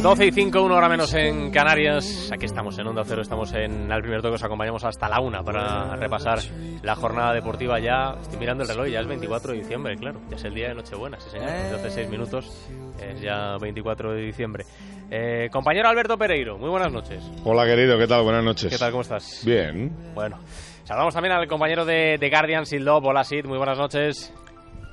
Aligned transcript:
12 0.00 0.26
y 0.26 0.30
5, 0.30 0.62
una 0.62 0.76
hora 0.76 0.88
menos 0.88 1.12
en 1.12 1.50
Canarias. 1.50 2.30
Aquí 2.32 2.46
estamos 2.46 2.78
en 2.78 2.86
Onda 2.86 3.02
Cero, 3.04 3.20
estamos 3.22 3.52
en 3.52 3.90
Al 3.90 4.00
Primer 4.00 4.22
Toque, 4.22 4.36
os 4.36 4.44
acompañamos 4.44 4.84
hasta 4.84 5.08
la 5.08 5.20
una 5.20 5.42
para 5.42 5.96
repasar 5.96 6.38
la 6.82 6.94
jornada 6.94 7.34
deportiva 7.34 7.80
ya. 7.80 8.14
Estoy 8.22 8.38
mirando 8.38 8.62
el 8.62 8.68
reloj, 8.68 8.86
ya 8.86 9.00
es 9.00 9.08
24 9.08 9.52
de 9.52 9.58
diciembre, 9.58 9.96
claro. 9.96 10.20
Ya 10.30 10.36
es 10.36 10.44
el 10.44 10.54
día 10.54 10.68
de 10.68 10.74
Nochebuena, 10.76 11.18
sí 11.18 11.30
señor. 11.30 11.50
Desde 11.50 11.74
hace 11.74 11.90
6 11.90 12.10
minutos 12.10 12.68
es 13.02 13.20
ya 13.20 13.56
24 13.60 14.12
de 14.12 14.22
diciembre. 14.22 14.64
Eh, 15.10 15.48
compañero 15.50 15.88
Alberto 15.88 16.16
Pereiro, 16.16 16.58
muy 16.58 16.70
buenas 16.70 16.92
noches. 16.92 17.28
Hola 17.42 17.66
querido, 17.66 17.98
¿qué 17.98 18.06
tal? 18.06 18.22
Buenas 18.22 18.44
noches. 18.44 18.70
¿Qué 18.70 18.78
tal, 18.78 18.92
cómo 18.92 19.02
estás? 19.02 19.42
Bien. 19.44 19.92
Bueno, 20.14 20.38
saludamos 20.84 21.12
también 21.12 21.34
al 21.34 21.48
compañero 21.48 21.84
de, 21.84 22.18
de 22.18 22.30
Guardian. 22.30 22.64
Hola 22.86 23.24
Sid, 23.24 23.46
muy 23.46 23.58
buenas 23.58 23.78
noches. 23.78 24.32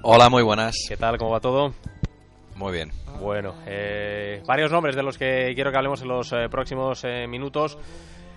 Hola, 0.08 0.30
muy 0.30 0.44
buenas. 0.44 0.76
¿Qué 0.88 0.98
tal, 0.98 1.18
cómo 1.18 1.32
va 1.32 1.40
todo? 1.40 1.74
Muy 2.56 2.72
bien. 2.74 2.92
Bueno, 3.20 3.56
eh, 3.66 4.42
varios 4.46 4.72
nombres 4.72 4.96
de 4.96 5.02
los 5.02 5.18
que 5.18 5.52
quiero 5.56 5.72
que 5.72 5.78
hablemos 5.78 6.02
en 6.04 6.10
los 6.10 6.32
eh, 6.32 6.48
próximos 6.50 7.04
eh, 7.04 7.26
minutos. 7.28 7.76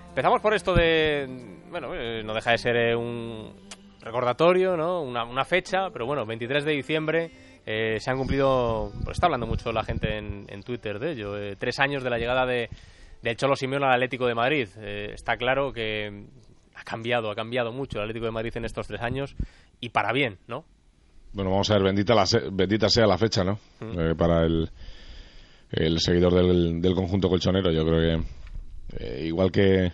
Empezamos 0.08 0.40
por 0.40 0.54
esto 0.54 0.72
de. 0.74 1.26
Bueno, 1.70 1.94
eh, 1.94 2.22
no 2.24 2.32
deja 2.32 2.52
de 2.52 2.58
ser 2.58 2.96
un 2.96 3.52
recordatorio, 4.00 4.76
¿no? 4.78 5.02
Una, 5.02 5.24
una 5.24 5.44
fecha, 5.44 5.90
pero 5.92 6.06
bueno, 6.06 6.24
23 6.24 6.64
de 6.64 6.72
diciembre. 6.72 7.30
eh, 7.66 7.98
se 8.00 8.10
han 8.10 8.16
cumplido. 8.16 8.90
Pues 9.04 9.16
está 9.16 9.26
hablando 9.26 9.46
mucho 9.46 9.70
la 9.70 9.84
gente 9.84 10.16
en, 10.16 10.46
en 10.48 10.62
Twitter 10.62 10.98
de 10.98 11.12
ello. 11.12 11.56
tres 11.58 11.78
años 11.80 12.02
de 12.02 12.08
la 12.10 12.16
llegada 12.18 12.46
de, 12.46 12.70
del 13.20 13.36
Cholo 13.36 13.56
Simeone 13.56 13.84
al 13.84 13.92
Atlético 13.92 14.26
de 14.26 14.34
Madrid. 14.34 14.68
Está 14.78 15.36
claro 15.36 15.72
que 15.74 16.24
ha 16.74 16.84
cambiado, 16.84 17.30
ha 17.30 17.34
cambiado 17.34 17.72
mucho 17.72 17.98
el 17.98 18.04
Atlético 18.04 18.24
de 18.26 18.32
Madrid 18.32 18.56
en 18.56 18.64
estos 18.64 18.86
tres 18.86 19.02
años 19.02 19.36
y 19.80 19.90
para 19.90 20.12
bien, 20.12 20.38
¿no? 20.46 20.64
Bueno, 21.38 21.52
vamos 21.52 21.70
a 21.70 21.74
ver, 21.74 21.84
bendita, 21.84 22.16
la 22.16 22.26
se- 22.26 22.50
bendita 22.50 22.88
sea 22.88 23.06
la 23.06 23.16
fecha, 23.16 23.44
¿no? 23.44 23.60
Mm. 23.78 24.00
Eh, 24.00 24.14
para 24.16 24.44
el, 24.44 24.68
el 25.70 26.00
seguidor 26.00 26.34
del, 26.34 26.80
del 26.82 26.94
conjunto 26.96 27.28
colchonero. 27.28 27.70
Yo 27.70 27.86
creo 27.86 28.00
que, 28.00 29.04
eh, 29.04 29.26
igual 29.26 29.52
que 29.52 29.92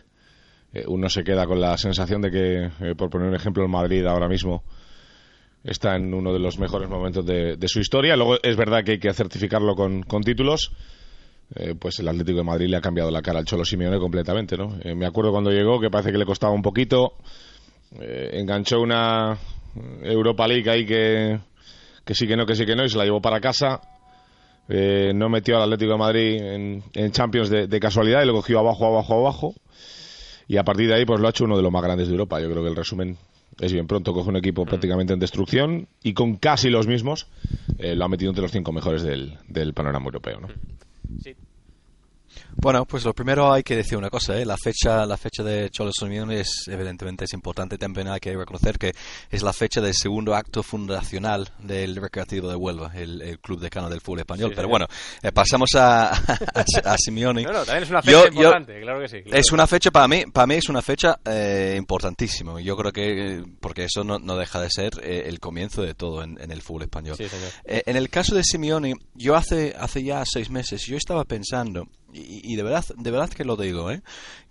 eh, 0.72 0.84
uno 0.86 1.10
se 1.10 1.22
queda 1.22 1.46
con 1.46 1.60
la 1.60 1.76
sensación 1.76 2.22
de 2.22 2.30
que, 2.30 2.94
por 2.94 3.10
poner 3.10 3.28
un 3.28 3.34
ejemplo, 3.34 3.62
el 3.62 3.68
Madrid 3.68 4.06
ahora 4.06 4.26
mismo 4.26 4.64
está 5.62 5.96
en 5.96 6.14
uno 6.14 6.32
de 6.32 6.38
los 6.38 6.58
mejores 6.58 6.88
momentos 6.88 7.26
de, 7.26 7.58
de 7.58 7.68
su 7.68 7.78
historia. 7.78 8.16
Luego 8.16 8.36
es 8.42 8.56
verdad 8.56 8.82
que 8.82 8.92
hay 8.92 8.98
que 8.98 9.12
certificarlo 9.12 9.74
con, 9.74 10.02
con 10.02 10.22
títulos. 10.22 10.72
Eh, 11.56 11.74
pues 11.78 11.98
el 11.98 12.08
Atlético 12.08 12.38
de 12.38 12.44
Madrid 12.44 12.68
le 12.68 12.78
ha 12.78 12.80
cambiado 12.80 13.10
la 13.10 13.20
cara 13.20 13.38
al 13.40 13.44
Cholo 13.44 13.66
Simeone 13.66 13.98
completamente, 13.98 14.56
¿no? 14.56 14.78
Eh, 14.82 14.94
me 14.94 15.04
acuerdo 15.04 15.30
cuando 15.30 15.50
llegó 15.50 15.78
que 15.78 15.90
parece 15.90 16.10
que 16.10 16.16
le 16.16 16.24
costaba 16.24 16.54
un 16.54 16.62
poquito. 16.62 17.18
Eh, 18.00 18.30
enganchó 18.32 18.80
una 18.80 19.36
Europa 20.02 20.46
League 20.46 20.68
ahí 20.70 20.86
que, 20.86 21.38
que 22.04 22.14
sí 22.14 22.26
que 22.26 22.36
no, 22.36 22.46
que 22.46 22.54
sí 22.54 22.64
que 22.64 22.76
no, 22.76 22.84
y 22.84 22.88
se 22.88 22.98
la 22.98 23.04
llevó 23.04 23.20
para 23.20 23.40
casa. 23.40 23.80
Eh, 24.68 25.12
no 25.14 25.28
metió 25.28 25.56
al 25.56 25.64
Atlético 25.64 25.92
de 25.92 25.98
Madrid 25.98 26.40
en, 26.40 26.82
en 26.94 27.12
Champions 27.12 27.50
de, 27.50 27.66
de 27.66 27.80
casualidad 27.80 28.22
y 28.22 28.26
lo 28.26 28.32
cogió 28.32 28.60
abajo, 28.60 28.86
abajo, 28.86 29.14
abajo. 29.14 29.54
Y 30.48 30.56
a 30.56 30.64
partir 30.64 30.88
de 30.88 30.94
ahí, 30.94 31.04
pues 31.04 31.20
lo 31.20 31.26
ha 31.26 31.30
hecho 31.30 31.44
uno 31.44 31.56
de 31.56 31.62
los 31.62 31.72
más 31.72 31.82
grandes 31.82 32.08
de 32.08 32.12
Europa. 32.12 32.40
Yo 32.40 32.50
creo 32.50 32.62
que 32.62 32.68
el 32.70 32.76
resumen 32.76 33.16
es 33.60 33.72
bien 33.72 33.86
pronto. 33.86 34.12
Coge 34.12 34.28
un 34.30 34.36
equipo 34.36 34.64
prácticamente 34.64 35.12
en 35.12 35.18
destrucción 35.18 35.88
y 36.02 36.12
con 36.14 36.36
casi 36.36 36.70
los 36.70 36.86
mismos 36.86 37.26
eh, 37.78 37.94
lo 37.94 38.04
ha 38.04 38.08
metido 38.08 38.30
entre 38.30 38.42
los 38.42 38.52
cinco 38.52 38.72
mejores 38.72 39.02
del, 39.02 39.38
del 39.48 39.72
panorama 39.74 40.06
europeo. 40.06 40.40
¿no? 40.40 40.48
Sí. 41.22 41.34
Bueno, 42.56 42.84
pues 42.86 43.04
lo 43.04 43.12
primero 43.12 43.52
hay 43.52 43.62
que 43.62 43.76
decir 43.76 43.98
una 43.98 44.10
cosa, 44.10 44.36
¿eh? 44.38 44.44
la 44.46 44.56
fecha, 44.56 45.04
la 45.06 45.16
fecha 45.16 45.42
de 45.42 45.68
Cholo 45.70 45.90
Simeone 45.92 46.40
es 46.40 46.64
evidentemente 46.68 47.24
es 47.24 47.32
importante. 47.32 47.76
También 47.78 48.08
hay 48.08 48.20
que 48.20 48.34
reconocer 48.36 48.78
que 48.78 48.92
es 49.30 49.42
la 49.42 49.52
fecha 49.52 49.80
del 49.80 49.94
segundo 49.94 50.34
acto 50.34 50.62
fundacional 50.62 51.48
del 51.58 51.96
Recreativo 51.96 52.48
de 52.48 52.54
Huelva, 52.54 52.92
el, 52.94 53.20
el 53.22 53.38
club 53.40 53.60
decano 53.60 53.90
del 53.90 54.00
fútbol 54.00 54.20
español. 54.20 54.50
Sí, 54.50 54.56
Pero 54.56 54.68
bueno, 54.68 54.86
eh, 55.22 55.32
pasamos 55.32 55.70
a, 55.74 56.10
a, 56.14 56.64
a 56.84 56.96
Simeone. 56.98 57.42
No, 57.42 57.52
no, 57.52 57.64
también 57.64 57.82
es 57.82 57.90
una 57.90 58.02
fecha 58.02 58.12
Yo- 58.12 58.24
yo- 58.30 58.30
importante, 58.42 58.80
claro 58.80 59.00
que 59.00 59.08
sí. 59.08 59.22
claro 59.22 59.38
Es 59.38 59.52
una 59.52 59.66
fecha 59.66 59.90
para 59.90 60.08
mí, 60.08 60.24
para 60.32 60.46
mí 60.46 60.54
es 60.54 60.68
una 60.68 60.82
fecha 60.82 61.18
eh, 61.24 61.74
importantísima. 61.76 62.60
Yo 62.60 62.76
creo 62.76 62.92
que 62.92 63.44
porque 63.60 63.84
eso 63.84 64.04
no, 64.04 64.18
no 64.18 64.36
deja 64.36 64.60
de 64.60 64.70
ser 64.70 64.92
eh, 65.02 65.24
el 65.26 65.40
comienzo 65.40 65.82
de 65.82 65.94
todo 65.94 66.22
en, 66.22 66.40
en 66.40 66.50
el 66.50 66.62
fútbol 66.62 66.82
español. 66.82 67.16
Sí, 67.16 67.28
señor. 67.28 67.50
Eh, 67.64 67.82
en 67.86 67.96
el 67.96 68.08
caso 68.10 68.34
de 68.34 68.42
Simeone, 68.44 68.94
yo 69.14 69.34
hace 69.36 69.74
hace 69.78 70.02
ya 70.02 70.22
seis 70.26 70.50
meses 70.50 70.82
yo 70.86 70.96
estaba 70.96 71.24
pensando 71.24 71.88
y, 72.14 72.52
y 72.52 72.56
de 72.56 72.62
verdad 72.62 72.84
de 72.96 73.10
verdad 73.10 73.28
que 73.28 73.44
lo 73.44 73.56
digo, 73.56 73.90
¿eh? 73.90 74.02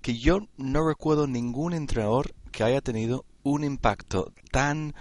que 0.01 0.17
yo 0.17 0.39
no 0.57 0.85
recuerdo 0.87 1.27
ningún 1.27 1.73
entrenador 1.73 2.33
que 2.51 2.63
haya 2.63 2.81
tenido 2.81 3.25
un 3.43 3.63
impacto 3.63 4.31
tan 4.51 4.93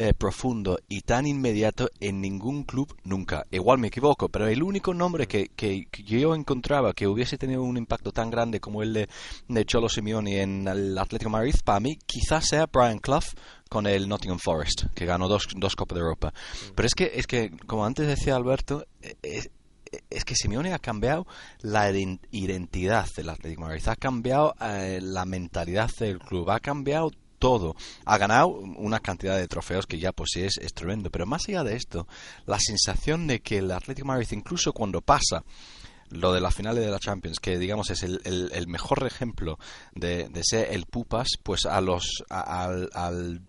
eh, 0.00 0.14
profundo 0.14 0.78
y 0.88 1.00
tan 1.00 1.26
inmediato 1.26 1.90
en 1.98 2.20
ningún 2.20 2.62
club 2.62 2.94
nunca. 3.02 3.46
Igual 3.50 3.78
me 3.78 3.88
equivoco, 3.88 4.28
pero 4.28 4.46
el 4.46 4.62
único 4.62 4.94
nombre 4.94 5.26
que, 5.26 5.48
que, 5.56 5.86
que 5.90 6.04
yo 6.04 6.36
encontraba 6.36 6.92
que 6.92 7.08
hubiese 7.08 7.36
tenido 7.36 7.64
un 7.64 7.76
impacto 7.76 8.12
tan 8.12 8.30
grande 8.30 8.60
como 8.60 8.84
el 8.84 8.92
de, 8.92 9.08
de 9.48 9.64
Cholo 9.64 9.88
Simeone 9.88 10.40
en 10.42 10.68
el 10.68 10.96
Atlético 10.96 11.30
de 11.30 11.38
Madrid, 11.38 11.54
para 11.64 11.80
mí 11.80 11.98
quizás 12.06 12.46
sea 12.46 12.66
Brian 12.66 13.00
Clough 13.00 13.24
con 13.68 13.88
el 13.88 14.08
Nottingham 14.08 14.38
Forest, 14.38 14.84
que 14.94 15.04
ganó 15.04 15.26
dos, 15.26 15.48
dos 15.56 15.74
Copas 15.74 15.96
de 15.96 16.02
Europa. 16.02 16.32
Pero 16.76 16.86
es 16.86 16.94
que, 16.94 17.10
es 17.14 17.26
que, 17.26 17.50
como 17.66 17.84
antes 17.84 18.06
decía 18.06 18.36
Alberto, 18.36 18.86
eh, 19.02 19.16
es, 19.22 19.50
es 20.10 20.24
que 20.24 20.34
Simeone 20.34 20.72
ha 20.74 20.78
cambiado 20.78 21.26
la 21.60 21.90
ident- 21.90 22.20
identidad 22.30 23.06
del 23.16 23.28
Atlético 23.30 23.62
de 23.62 23.68
Madrid, 23.68 23.88
ha 23.88 23.96
cambiado 23.96 24.54
eh, 24.60 25.00
la 25.02 25.24
mentalidad 25.24 25.90
del 25.98 26.18
club, 26.18 26.50
ha 26.50 26.60
cambiado 26.60 27.10
todo. 27.38 27.76
Ha 28.04 28.18
ganado 28.18 28.48
una 28.48 28.98
cantidad 28.98 29.36
de 29.36 29.46
trofeos 29.46 29.86
que 29.86 29.98
ya 30.00 30.10
pues 30.12 30.30
es, 30.36 30.58
es 30.58 30.74
tremendo. 30.74 31.08
Pero 31.10 31.24
más 31.24 31.48
allá 31.48 31.62
de 31.62 31.76
esto, 31.76 32.08
la 32.46 32.58
sensación 32.58 33.26
de 33.28 33.40
que 33.40 33.58
el 33.58 33.70
Atlético 33.70 34.06
de 34.06 34.14
Madrid, 34.14 34.28
incluso 34.32 34.72
cuando 34.72 35.00
pasa 35.00 35.44
lo 36.10 36.32
de 36.32 36.40
la 36.40 36.50
final 36.50 36.74
de 36.76 36.90
la 36.90 36.98
Champions, 36.98 37.38
que 37.40 37.58
digamos 37.58 37.90
es 37.90 38.02
el, 38.02 38.20
el- 38.24 38.66
mejor 38.68 39.06
ejemplo 39.06 39.58
de, 39.94 40.28
de 40.28 40.42
ser 40.44 40.72
el 40.72 40.86
pupas, 40.86 41.28
pues 41.42 41.64
a 41.66 41.80
los 41.80 42.24
a, 42.30 42.64
al- 42.64 42.90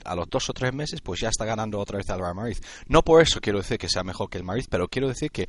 a 0.06 0.16
los 0.16 0.30
dos 0.30 0.50
o 0.50 0.54
tres 0.54 0.74
meses, 0.74 1.02
pues 1.02 1.20
ya 1.20 1.30
está 1.30 1.46
ganando 1.46 1.80
otra 1.80 1.98
vez 1.98 2.10
al 2.10 2.20
Real 2.20 2.36
Madrid. 2.36 2.58
No 2.88 3.02
por 3.04 3.22
eso 3.22 3.40
quiero 3.42 3.60
decir 3.60 3.78
que 3.78 3.90
sea 3.90 4.04
mejor 4.04 4.30
que 4.30 4.38
el 4.38 4.44
Madrid, 4.44 4.66
pero 4.70 4.88
quiero 4.88 5.08
decir 5.08 5.32
que 5.32 5.48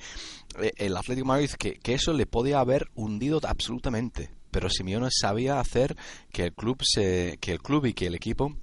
eh, 0.60 0.72
el 0.76 0.97
Atlético 0.97 1.26
Madrid, 1.26 1.50
que, 1.59 1.75
que 1.78 1.94
eso 1.94 2.12
le 2.12 2.26
podía 2.26 2.60
haber 2.60 2.88
hundido 2.94 3.41
absolutamente. 3.44 4.31
Pero 4.50 4.69
Simeone 4.69 5.09
sabía 5.12 5.60
hacer 5.60 5.97
que 6.32 6.47
el 6.47 6.53
club 6.53 6.78
se, 6.82 7.38
que 7.41 7.53
el 7.53 7.60
club 7.62 7.87
y 7.87 7.94
que 7.94 8.06
el 8.09 8.16
equipo 8.16 8.56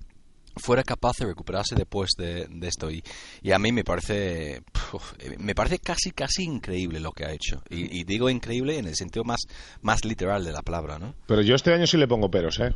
fuera 0.59 0.83
capaz 0.83 1.17
de 1.19 1.25
recuperarse 1.25 1.75
después 1.75 2.11
de, 2.17 2.47
de 2.49 2.67
esto 2.67 2.89
y, 2.91 3.03
y 3.41 3.51
a 3.51 3.59
mí 3.59 3.71
me 3.71 3.83
parece 3.83 4.61
puf, 4.71 5.13
eh, 5.19 5.35
me 5.39 5.55
parece 5.55 5.79
casi 5.79 6.11
casi 6.11 6.43
increíble 6.43 6.99
lo 6.99 7.11
que 7.11 7.25
ha 7.25 7.31
hecho 7.31 7.61
y, 7.69 7.99
y 7.99 8.03
digo 8.03 8.29
increíble 8.29 8.77
en 8.77 8.87
el 8.87 8.95
sentido 8.95 9.23
más 9.23 9.41
más 9.81 10.05
literal 10.05 10.43
de 10.43 10.51
la 10.51 10.61
palabra 10.61 10.99
no 10.99 11.15
Pero 11.27 11.41
yo 11.41 11.55
este 11.55 11.73
año 11.73 11.87
sí 11.87 11.97
le 11.97 12.07
pongo 12.07 12.29
peros, 12.29 12.59
¿eh? 12.59 12.73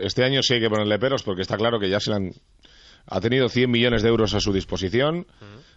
Este 0.00 0.24
año 0.24 0.42
sí 0.42 0.54
hay 0.54 0.60
que 0.60 0.70
ponerle 0.70 0.98
peros 0.98 1.22
porque 1.22 1.42
está 1.42 1.56
claro 1.56 1.80
que 1.80 1.88
ya 1.88 1.98
se 1.98 2.10
le 2.10 2.16
han... 2.16 2.32
Ha 3.06 3.20
tenido 3.20 3.48
100 3.48 3.70
millones 3.70 4.02
de 4.02 4.08
euros 4.08 4.32
a 4.34 4.40
su 4.40 4.52
disposición. 4.52 5.26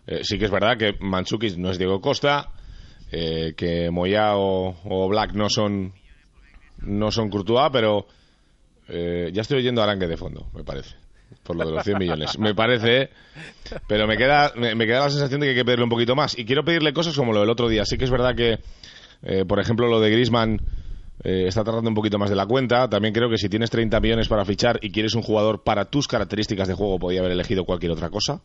Eh, 0.06 0.22
sí 0.24 0.38
que 0.38 0.46
es 0.46 0.52
verdad 0.52 0.78
que 0.78 0.94
Manchukis 1.00 1.58
no 1.58 1.72
es 1.72 1.78
Diego 1.78 2.00
Costa, 2.00 2.52
eh, 3.12 3.54
que 3.58 3.90
Moya 3.92 4.38
o, 4.38 4.78
o 4.86 5.08
Black 5.10 5.34
no 5.34 5.50
son 5.50 5.94
no 6.80 7.12
son 7.12 7.30
Courtois, 7.30 7.70
pero 7.74 8.08
eh, 8.90 9.30
ya 9.34 9.42
estoy 9.42 9.60
oyendo 9.60 9.82
arangue 9.82 10.08
de 10.08 10.18
fondo, 10.18 10.48
me 10.54 10.64
parece. 10.64 10.96
Por 11.44 11.58
lo 11.58 11.66
de 11.66 11.72
los 11.76 11.84
100 11.84 11.98
millones. 11.98 12.40
Me 12.40 12.56
parece, 12.56 13.10
pero 13.88 14.08
me 14.08 14.18
queda, 14.18 14.54
me, 14.56 14.86
queda 14.86 15.02
la 15.02 15.10
sensación 15.10 15.42
de 15.42 15.48
que 15.48 15.50
hay 15.52 15.56
que 15.58 15.66
pedirle 15.66 15.84
un 15.84 15.90
poquito 15.90 16.16
más. 16.16 16.38
Y 16.38 16.46
quiero 16.46 16.64
pedirle 16.64 16.94
cosas 16.94 17.16
como 17.16 17.34
lo 17.34 17.42
del 17.42 17.50
otro 17.50 17.68
día. 17.68 17.86
Sí 17.86 17.98
que 17.98 18.06
es 18.06 18.12
verdad 18.12 18.34
que, 18.36 18.60
eh, 19.24 19.44
por 19.46 19.60
ejemplo, 19.60 19.88
lo 19.88 20.00
de 20.00 20.10
Griezmann 20.10 20.62
eh, 21.24 21.46
está 21.48 21.64
tardando 21.64 21.90
un 21.90 21.96
poquito 21.96 22.18
más 22.18 22.30
de 22.30 22.38
la 22.38 22.46
cuenta. 22.46 22.90
También 22.90 23.14
creo 23.14 23.30
que 23.30 23.38
si 23.38 23.50
tienes 23.50 23.70
30 23.70 24.00
millones 24.00 24.30
para 24.30 24.46
fichar 24.46 24.80
y 24.82 24.92
quieres 24.92 25.16
un 25.16 25.22
jugador 25.22 25.64
para 25.64 25.86
tus 25.86 26.08
características 26.08 26.68
de 26.68 26.74
juego, 26.74 26.98
podía 26.98 27.20
haber 27.20 27.34
elegido 27.34 27.66
cualquier 27.66 27.92
otra 27.92 28.10
cosa, 28.10 28.42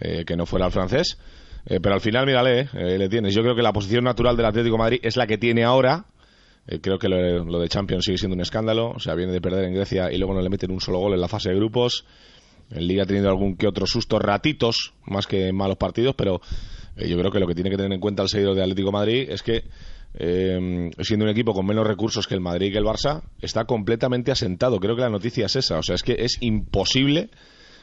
eh, 0.00 0.24
que 0.24 0.36
no 0.36 0.44
fuera 0.44 0.66
el 0.66 0.72
francés. 0.72 1.18
Eh, 1.66 1.78
pero 1.80 1.94
al 1.94 2.00
final, 2.00 2.26
mírale, 2.26 2.68
eh, 2.72 2.98
le 2.98 3.08
tienes. 3.08 3.34
Yo 3.34 3.42
creo 3.42 3.54
que 3.54 3.62
la 3.62 3.72
posición 3.72 4.04
natural 4.04 4.36
del 4.36 4.46
Atlético 4.46 4.76
Madrid 4.78 5.00
es 5.02 5.16
la 5.16 5.26
que 5.26 5.38
tiene 5.38 5.64
ahora. 5.64 6.04
Eh, 6.66 6.80
creo 6.80 6.98
que 6.98 7.08
lo, 7.08 7.44
lo 7.44 7.58
de 7.58 7.68
Champions 7.68 8.04
sigue 8.04 8.18
siendo 8.18 8.34
un 8.34 8.40
escándalo. 8.40 8.90
O 8.90 9.00
sea, 9.00 9.14
viene 9.14 9.32
de 9.32 9.40
perder 9.40 9.64
en 9.64 9.74
Grecia 9.74 10.12
y 10.12 10.18
luego 10.18 10.34
no 10.34 10.42
le 10.42 10.48
meten 10.48 10.70
un 10.70 10.80
solo 10.80 10.98
gol 10.98 11.14
en 11.14 11.20
la 11.20 11.28
fase 11.28 11.50
de 11.50 11.56
grupos. 11.56 12.04
En 12.70 12.86
Liga 12.86 13.02
ha 13.02 13.06
tenido 13.06 13.28
algún 13.28 13.56
que 13.56 13.66
otro 13.66 13.86
susto, 13.86 14.18
ratitos, 14.18 14.94
más 15.04 15.26
que 15.26 15.52
malos 15.52 15.76
partidos, 15.76 16.14
pero 16.16 16.40
eh, 16.96 17.08
yo 17.08 17.18
creo 17.18 17.30
que 17.30 17.40
lo 17.40 17.46
que 17.46 17.54
tiene 17.54 17.70
que 17.70 17.76
tener 17.76 17.92
en 17.92 18.00
cuenta 18.00 18.22
el 18.22 18.28
seguidor 18.28 18.54
de 18.54 18.62
Atlético 18.62 18.92
Madrid 18.92 19.28
es 19.28 19.42
que, 19.42 19.64
eh, 20.14 20.90
siendo 21.00 21.24
un 21.24 21.30
equipo 21.30 21.52
con 21.52 21.66
menos 21.66 21.86
recursos 21.86 22.26
que 22.26 22.34
el 22.34 22.40
Madrid 22.40 22.68
y 22.68 22.72
que 22.72 22.78
el 22.78 22.84
Barça, 22.84 23.22
está 23.40 23.64
completamente 23.64 24.30
asentado. 24.30 24.78
Creo 24.78 24.96
que 24.96 25.02
la 25.02 25.10
noticia 25.10 25.46
es 25.46 25.56
esa. 25.56 25.78
O 25.78 25.82
sea, 25.82 25.94
es 25.94 26.02
que 26.02 26.16
es 26.18 26.38
imposible 26.40 27.30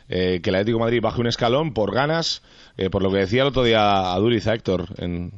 eh, 0.09 0.39
que 0.41 0.49
el 0.49 0.55
Atlético 0.55 0.79
Madrid 0.79 1.01
baje 1.01 1.21
un 1.21 1.27
escalón 1.27 1.73
por 1.73 1.93
ganas, 1.93 2.41
eh, 2.77 2.89
por 2.89 3.03
lo 3.03 3.11
que 3.11 3.19
decía 3.19 3.43
el 3.43 3.49
otro 3.49 3.63
día 3.63 4.11
a 4.11 4.17
Duriz 4.17 4.47
a 4.47 4.55
Héctor 4.55 4.87
en, 4.97 5.33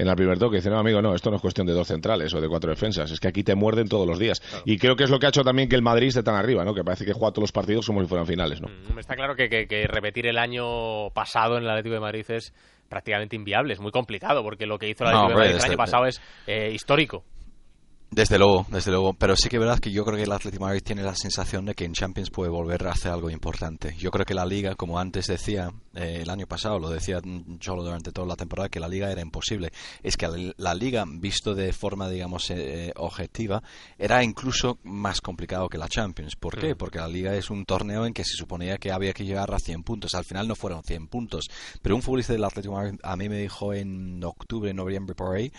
en 0.00 0.08
el 0.08 0.16
primer 0.16 0.38
toque. 0.38 0.56
Dice, 0.56 0.70
no, 0.70 0.78
amigo, 0.78 1.02
no, 1.02 1.14
esto 1.14 1.30
no 1.30 1.36
es 1.36 1.42
cuestión 1.42 1.66
de 1.66 1.72
dos 1.72 1.86
centrales 1.88 2.32
o 2.34 2.40
de 2.40 2.48
cuatro 2.48 2.70
defensas, 2.70 3.10
es 3.10 3.20
que 3.20 3.28
aquí 3.28 3.42
te 3.44 3.54
muerden 3.54 3.88
todos 3.88 4.06
los 4.06 4.18
días. 4.18 4.40
Y 4.64 4.78
creo 4.78 4.96
que 4.96 5.04
es 5.04 5.10
lo 5.10 5.18
que 5.18 5.26
ha 5.26 5.28
hecho 5.28 5.42
también 5.44 5.68
que 5.68 5.76
el 5.76 5.82
Madrid 5.82 6.08
esté 6.08 6.22
tan 6.22 6.34
arriba, 6.34 6.64
¿no? 6.64 6.74
Que 6.74 6.82
parece 6.84 7.04
que 7.04 7.12
juega 7.12 7.32
todos 7.32 7.42
los 7.44 7.52
partidos 7.52 7.86
como 7.86 8.00
si 8.00 8.06
fueran 8.08 8.26
finales, 8.26 8.60
¿no? 8.60 8.68
Mm, 8.68 8.98
Está 8.98 9.14
claro 9.16 9.36
que, 9.36 9.48
que- 9.48 9.66
que 9.66 9.86
repetir 9.86 10.26
el 10.26 10.38
año 10.38 11.10
pasado 11.10 11.56
en 11.58 11.64
el 11.64 11.70
Atlético 11.70 11.94
de 11.94 12.00
Madrid 12.00 12.24
es 12.28 12.52
prácticamente 12.88 13.36
inviable, 13.36 13.72
es 13.72 13.80
muy 13.80 13.92
complicado, 13.92 14.42
porque 14.42 14.66
lo 14.66 14.78
que 14.78 14.88
hizo 14.88 15.04
el 15.04 15.10
No, 15.12 15.18
Atlético 15.18 15.28
de 15.28 15.34
Madrid 15.44 15.50
el 15.50 15.56
desde- 15.58 15.68
año 15.68 15.76
pasado 15.76 16.06
es 16.06 16.20
eh, 16.46 16.70
histórico. 16.74 17.24
Desde 18.12 18.38
luego, 18.38 18.66
desde 18.70 18.90
luego. 18.90 19.14
Pero 19.14 19.36
sí 19.36 19.48
que 19.48 19.56
es 19.56 19.60
verdad 19.60 19.78
que 19.78 19.92
yo 19.92 20.04
creo 20.04 20.16
que 20.16 20.24
el 20.24 20.32
Atlético 20.32 20.64
Madrid 20.64 20.82
tiene 20.84 21.02
la 21.04 21.14
sensación 21.14 21.64
de 21.64 21.74
que 21.76 21.84
en 21.84 21.92
Champions 21.92 22.30
puede 22.30 22.50
volver 22.50 22.84
a 22.88 22.90
hacer 22.90 23.12
algo 23.12 23.30
importante. 23.30 23.94
Yo 23.98 24.10
creo 24.10 24.24
que 24.26 24.34
la 24.34 24.44
Liga, 24.44 24.74
como 24.74 24.98
antes 24.98 25.28
decía 25.28 25.70
eh, 25.94 26.18
el 26.22 26.28
año 26.30 26.48
pasado, 26.48 26.80
lo 26.80 26.90
decía 26.90 27.20
Cholo 27.60 27.84
durante 27.84 28.10
toda 28.10 28.26
la 28.26 28.34
temporada, 28.34 28.68
que 28.68 28.80
la 28.80 28.88
Liga 28.88 29.12
era 29.12 29.20
imposible. 29.20 29.70
Es 30.02 30.16
que 30.16 30.26
la, 30.26 30.52
la 30.56 30.74
Liga, 30.74 31.04
visto 31.06 31.54
de 31.54 31.72
forma, 31.72 32.08
digamos, 32.10 32.50
eh, 32.50 32.88
eh, 32.88 32.92
objetiva, 32.96 33.62
era 33.96 34.24
incluso 34.24 34.78
más 34.82 35.20
complicado 35.20 35.68
que 35.68 35.78
la 35.78 35.86
Champions. 35.88 36.34
¿Por 36.34 36.58
qué? 36.58 36.74
Mm. 36.74 36.78
Porque 36.78 36.98
la 36.98 37.06
Liga 37.06 37.36
es 37.36 37.48
un 37.48 37.64
torneo 37.64 38.06
en 38.06 38.12
que 38.12 38.24
se 38.24 38.34
suponía 38.36 38.78
que 38.78 38.90
había 38.90 39.12
que 39.12 39.24
llegar 39.24 39.54
a 39.54 39.58
100 39.60 39.84
puntos. 39.84 40.14
Al 40.14 40.24
final 40.24 40.48
no 40.48 40.56
fueron 40.56 40.82
100 40.82 41.06
puntos. 41.06 41.48
Pero 41.80 41.94
un 41.94 42.02
futbolista 42.02 42.32
del 42.32 42.42
Atlético 42.42 42.74
Madrid 42.74 42.98
a 43.04 43.16
mí 43.16 43.28
me 43.28 43.38
dijo 43.38 43.72
en 43.72 44.24
octubre, 44.24 44.74
noviembre, 44.74 45.14
por 45.14 45.36
ahí, 45.36 45.52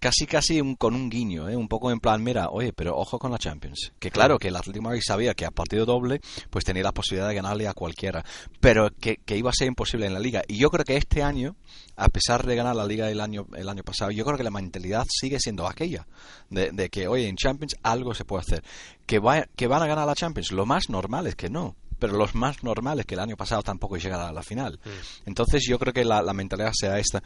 casi 0.00 0.24
casi 0.26 0.58
un- 0.62 0.76
con 0.76 0.94
un 0.94 1.10
guiño, 1.10 1.50
¿eh? 1.50 1.56
un 1.56 1.68
poco 1.68 1.81
en 1.90 2.00
plan, 2.00 2.22
mira, 2.22 2.48
oye, 2.50 2.72
pero 2.72 2.96
ojo 2.96 3.18
con 3.18 3.30
la 3.30 3.38
Champions. 3.38 3.92
Que 3.98 4.10
claro, 4.10 4.38
que 4.38 4.48
el 4.48 4.56
Atlético 4.56 4.82
de 4.82 4.88
Madrid 4.88 5.02
sabía 5.04 5.34
que 5.34 5.44
a 5.44 5.50
partido 5.50 5.84
doble, 5.84 6.20
pues 6.50 6.64
tenía 6.64 6.82
la 6.82 6.92
posibilidad 6.92 7.28
de 7.28 7.34
ganarle 7.34 7.68
a 7.68 7.74
cualquiera, 7.74 8.24
pero 8.60 8.90
que, 8.90 9.16
que 9.16 9.36
iba 9.36 9.50
a 9.50 9.54
ser 9.54 9.68
imposible 9.68 10.06
en 10.06 10.14
la 10.14 10.20
liga. 10.20 10.42
Y 10.46 10.58
yo 10.58 10.70
creo 10.70 10.84
que 10.84 10.96
este 10.96 11.22
año, 11.22 11.56
a 11.96 12.08
pesar 12.08 12.46
de 12.46 12.56
ganar 12.56 12.76
la 12.76 12.86
liga 12.86 13.10
el 13.10 13.20
año, 13.20 13.46
el 13.56 13.68
año 13.68 13.82
pasado, 13.82 14.10
yo 14.10 14.24
creo 14.24 14.36
que 14.36 14.44
la 14.44 14.50
mentalidad 14.50 15.06
sigue 15.08 15.38
siendo 15.40 15.66
aquella, 15.66 16.06
de, 16.50 16.70
de 16.70 16.90
que, 16.90 17.08
oye, 17.08 17.28
en 17.28 17.36
Champions 17.36 17.76
algo 17.82 18.14
se 18.14 18.24
puede 18.24 18.42
hacer. 18.42 18.64
Que, 19.06 19.18
va, 19.18 19.44
que 19.56 19.66
van 19.66 19.82
a 19.82 19.86
ganar 19.86 20.06
la 20.06 20.14
Champions, 20.14 20.52
lo 20.52 20.66
más 20.66 20.88
normal 20.88 21.26
es 21.26 21.34
que 21.34 21.50
no. 21.50 21.76
Pero 21.98 22.16
los 22.16 22.34
más 22.34 22.64
normales 22.64 23.06
que 23.06 23.14
el 23.14 23.20
año 23.20 23.36
pasado 23.36 23.62
tampoco 23.62 23.96
llegaron 23.96 24.26
a 24.26 24.32
la 24.32 24.42
final. 24.42 24.80
Entonces 25.24 25.64
yo 25.68 25.78
creo 25.78 25.92
que 25.92 26.04
la, 26.04 26.20
la 26.20 26.32
mentalidad 26.32 26.72
sea 26.74 26.98
esta. 26.98 27.22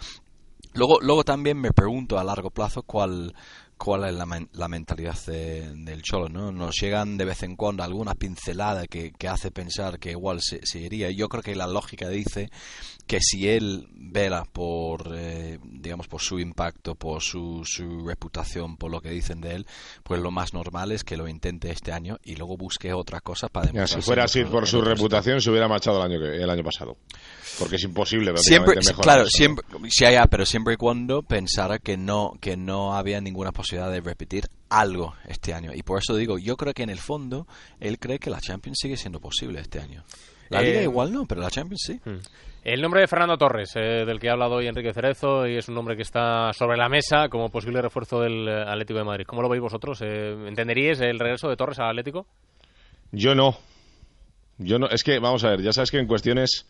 Luego, 0.74 1.00
luego 1.00 1.24
también 1.24 1.58
me 1.58 1.72
pregunto 1.72 2.18
a 2.18 2.24
largo 2.24 2.50
plazo 2.50 2.82
cuál, 2.82 3.34
cuál 3.78 4.04
es 4.08 4.14
la, 4.14 4.26
la 4.52 4.68
mentalidad 4.68 5.16
de- 5.26 5.72
del 5.74 6.02
Cholo, 6.02 6.28
¿no? 6.28 6.50
Nos 6.52 6.76
llegan 6.80 7.16
de 7.18 7.24
vez 7.26 7.42
en 7.42 7.56
cuando 7.56 7.82
alguna 7.82 8.14
pincelada 8.14 8.86
que, 8.86 9.12
que 9.12 9.28
hace 9.28 9.50
pensar 9.50 9.98
que 9.98 10.10
igual 10.12 10.40
se, 10.40 10.60
se 10.64 10.78
iría. 10.80 11.10
Yo 11.10 11.28
creo 11.28 11.42
que 11.42 11.54
la 11.54 11.66
lógica 11.66 12.08
dice 12.08 12.50
que 13.06 13.18
si 13.20 13.48
él 13.48 13.86
vela 13.92 14.44
por, 14.50 15.12
eh, 15.14 15.58
digamos, 15.62 16.08
por 16.08 16.20
su 16.22 16.40
impacto, 16.40 16.94
por 16.96 17.22
su, 17.22 17.62
su 17.64 18.06
reputación, 18.06 18.76
por 18.76 18.90
lo 18.90 19.00
que 19.00 19.10
dicen 19.10 19.40
de 19.40 19.54
él, 19.56 19.66
pues 20.02 20.20
lo 20.20 20.30
más 20.32 20.54
normal 20.54 20.90
es 20.90 21.04
que 21.04 21.16
lo 21.16 21.28
intente 21.28 21.70
este 21.70 21.92
año 21.92 22.18
y 22.24 22.34
luego 22.36 22.56
busque 22.56 22.92
otra 22.92 23.20
cosa 23.20 23.48
para 23.48 23.66
Ya, 23.66 23.72
demostrar. 23.72 24.02
si 24.02 24.06
fuera 24.06 24.24
así 24.24 24.44
por 24.44 24.66
su 24.66 24.80
reputación, 24.80 25.40
se 25.40 25.50
hubiera 25.50 25.68
marchado 25.68 26.02
el 26.04 26.10
año, 26.12 26.18
que- 26.20 26.42
el 26.42 26.50
año 26.50 26.64
pasado. 26.64 26.96
Porque 27.58 27.76
es 27.76 27.84
imposible 27.84 28.32
siempre 28.38 28.74
mejorar 28.76 29.00
claro 29.02 29.22
eso. 29.22 29.30
siempre 29.32 29.64
sí 29.88 30.06
pero 30.28 30.44
siempre 30.44 30.74
y 30.74 30.76
cuando 30.76 31.22
pensara 31.22 31.78
que 31.78 31.96
no 31.96 32.32
que 32.40 32.56
no 32.56 32.94
había 32.94 33.20
ninguna 33.20 33.52
posibilidad 33.52 33.65
de 33.74 34.00
repetir 34.00 34.44
algo 34.68 35.14
este 35.28 35.52
año 35.54 35.72
y 35.74 35.82
por 35.82 35.98
eso 35.98 36.14
digo 36.16 36.38
yo 36.38 36.56
creo 36.56 36.72
que 36.72 36.82
en 36.82 36.90
el 36.90 36.98
fondo 36.98 37.46
él 37.80 37.98
cree 37.98 38.18
que 38.18 38.30
la 38.30 38.40
Champions 38.40 38.78
sigue 38.80 38.96
siendo 38.96 39.20
posible 39.20 39.60
este 39.60 39.80
año 39.80 40.04
la 40.48 40.62
Eh, 40.62 40.66
Liga 40.66 40.82
igual 40.82 41.12
no 41.12 41.26
pero 41.26 41.40
la 41.40 41.50
Champions 41.50 41.82
sí 41.86 42.00
Mm. 42.04 42.18
El 42.64 42.82
nombre 42.82 43.00
de 43.00 43.06
Fernando 43.06 43.38
Torres, 43.38 43.70
eh, 43.76 44.04
del 44.04 44.18
que 44.18 44.28
ha 44.28 44.32
hablado 44.32 44.54
hoy 44.56 44.66
Enrique 44.66 44.92
Cerezo, 44.92 45.46
y 45.46 45.56
es 45.56 45.68
un 45.68 45.76
nombre 45.76 45.94
que 45.94 46.02
está 46.02 46.52
sobre 46.52 46.76
la 46.76 46.88
mesa 46.88 47.28
como 47.28 47.48
posible 47.48 47.80
refuerzo 47.80 48.20
del 48.22 48.48
eh, 48.48 48.62
Atlético 48.66 48.98
de 48.98 49.04
Madrid. 49.04 49.24
¿Cómo 49.24 49.40
lo 49.40 49.48
veis 49.48 49.62
vosotros? 49.62 50.00
Eh, 50.02 50.34
¿Entenderíais 50.48 51.00
el 51.00 51.20
regreso 51.20 51.48
de 51.48 51.54
Torres 51.56 51.78
al 51.78 51.90
Atlético? 51.90 52.26
Yo 53.12 53.36
no. 53.36 53.56
Yo 54.58 54.80
no. 54.80 54.88
Es 54.88 55.04
que, 55.04 55.20
vamos 55.20 55.44
a 55.44 55.50
ver, 55.50 55.62
ya 55.62 55.72
sabes 55.72 55.92
que 55.92 56.00
en 56.00 56.08
cuestiones 56.08 56.66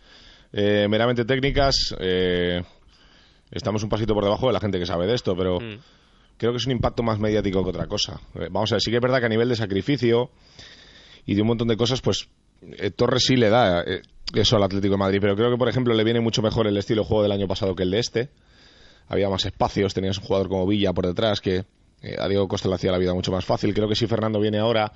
eh, 0.52 0.86
meramente 0.86 1.24
técnicas 1.24 1.94
eh, 1.98 2.60
estamos 3.50 3.82
un 3.82 3.88
pasito 3.88 4.12
por 4.12 4.24
debajo 4.24 4.48
de 4.48 4.52
la 4.52 4.60
gente 4.60 4.78
que 4.78 4.84
sabe 4.84 5.06
de 5.06 5.14
esto, 5.14 5.34
pero 5.34 5.58
Mm. 5.60 5.78
Creo 6.36 6.52
que 6.52 6.58
es 6.58 6.66
un 6.66 6.72
impacto 6.72 7.02
más 7.02 7.18
mediático 7.18 7.62
que 7.62 7.70
otra 7.70 7.86
cosa. 7.86 8.20
Eh, 8.34 8.48
vamos 8.50 8.72
a 8.72 8.76
ver, 8.76 8.82
sí 8.82 8.90
que 8.90 8.96
es 8.96 9.02
verdad 9.02 9.20
que 9.20 9.26
a 9.26 9.30
nivel 9.30 9.48
de 9.48 9.56
sacrificio 9.56 10.30
y 11.24 11.34
de 11.34 11.42
un 11.42 11.48
montón 11.48 11.68
de 11.68 11.76
cosas, 11.76 12.00
pues 12.00 12.28
eh, 12.62 12.90
Torres 12.90 13.24
sí 13.24 13.36
le 13.36 13.50
da 13.50 13.82
eh, 13.82 14.02
eso 14.34 14.56
al 14.56 14.62
Atlético 14.62 14.92
de 14.92 14.98
Madrid, 14.98 15.18
pero 15.20 15.36
creo 15.36 15.50
que, 15.50 15.56
por 15.56 15.68
ejemplo, 15.68 15.94
le 15.94 16.04
viene 16.04 16.20
mucho 16.20 16.42
mejor 16.42 16.66
el 16.66 16.76
estilo 16.76 17.02
de 17.02 17.08
juego 17.08 17.22
del 17.22 17.32
año 17.32 17.46
pasado 17.46 17.74
que 17.74 17.82
el 17.82 17.90
de 17.90 17.98
este. 17.98 18.28
Había 19.08 19.28
más 19.28 19.44
espacios, 19.44 19.94
tenías 19.94 20.18
un 20.18 20.24
jugador 20.24 20.48
como 20.48 20.66
Villa 20.66 20.92
por 20.92 21.06
detrás 21.06 21.40
que 21.40 21.64
eh, 22.02 22.16
a 22.18 22.28
Diego 22.28 22.48
Costa 22.48 22.68
le 22.68 22.74
hacía 22.74 22.90
la 22.90 22.98
vida 22.98 23.14
mucho 23.14 23.30
más 23.30 23.44
fácil. 23.44 23.72
Creo 23.72 23.88
que 23.88 23.94
si 23.94 24.06
Fernando 24.06 24.40
viene 24.40 24.58
ahora, 24.58 24.92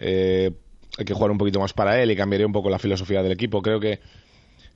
hay 0.00 1.04
que 1.04 1.14
jugar 1.14 1.30
un 1.30 1.38
poquito 1.38 1.60
más 1.60 1.72
para 1.72 2.02
él 2.02 2.10
y 2.10 2.16
cambiaría 2.16 2.46
un 2.46 2.52
poco 2.52 2.70
la 2.70 2.78
filosofía 2.78 3.22
del 3.22 3.32
equipo. 3.32 3.62
Creo 3.62 3.78
que 3.78 4.00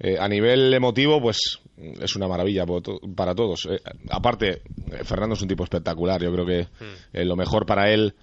eh, 0.00 0.16
a 0.18 0.28
nivel 0.28 0.72
emotivo, 0.74 1.20
pues 1.20 1.60
es 1.76 2.16
una 2.16 2.28
maravilla 2.28 2.64
para 3.14 3.34
todos. 3.34 3.66
Eh, 3.70 3.80
aparte, 4.10 4.62
eh, 4.92 5.04
Fernando 5.04 5.34
es 5.34 5.42
un 5.42 5.48
tipo 5.48 5.64
espectacular. 5.64 6.22
Yo 6.22 6.32
creo 6.32 6.46
que 6.46 6.68
eh, 7.12 7.24
lo 7.24 7.36
mejor 7.36 7.66
para 7.66 7.90
él 7.90 8.14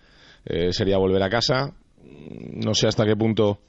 sería 0.71 0.97
volver 0.97 1.21
a 1.21 1.29
casa. 1.29 1.71
No 2.03 2.73
sé 2.73 2.87
hasta 2.87 3.05
qué 3.05 3.15
punto, 3.15 3.59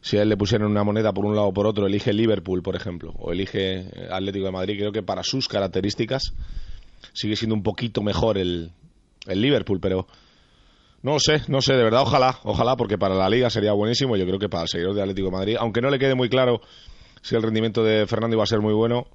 si 0.00 0.16
a 0.16 0.22
él 0.22 0.30
le 0.30 0.38
pusieran 0.38 0.70
una 0.70 0.82
moneda 0.82 1.12
por 1.12 1.26
un 1.26 1.34
lado 1.34 1.48
o 1.48 1.52
por 1.52 1.66
otro, 1.66 1.86
elige 1.86 2.14
Liverpool, 2.14 2.62
por 2.62 2.76
ejemplo, 2.76 3.12
o 3.18 3.30
elige 3.30 3.90
Atlético 4.10 4.46
de 4.46 4.52
Madrid. 4.52 4.78
Creo 4.78 4.90
que 4.90 5.02
para 5.02 5.22
sus 5.22 5.48
características 5.48 6.32
sigue 7.12 7.36
siendo 7.36 7.54
un 7.54 7.62
poquito 7.62 8.02
mejor 8.02 8.38
el, 8.38 8.72
el 9.26 9.40
Liverpool, 9.42 9.80
pero 9.80 10.06
no 11.02 11.18
sé, 11.18 11.42
no 11.48 11.60
sé, 11.60 11.74
de 11.74 11.84
verdad, 11.84 12.00
ojalá, 12.00 12.38
ojalá, 12.44 12.74
porque 12.74 12.96
para 12.96 13.14
la 13.14 13.28
liga 13.28 13.50
sería 13.50 13.74
buenísimo. 13.74 14.16
Yo 14.16 14.24
creo 14.24 14.38
que 14.38 14.48
para 14.48 14.62
el 14.62 14.68
seguidor 14.68 14.94
de 14.94 15.02
Atlético 15.02 15.26
de 15.26 15.36
Madrid, 15.36 15.56
aunque 15.60 15.82
no 15.82 15.90
le 15.90 15.98
quede 15.98 16.14
muy 16.14 16.30
claro 16.30 16.62
si 17.24 17.34
el 17.34 17.42
rendimiento 17.42 17.82
de 17.82 18.06
Fernando 18.06 18.36
iba 18.36 18.44
a 18.44 18.46
ser 18.46 18.60
muy 18.60 18.74
bueno, 18.74 19.06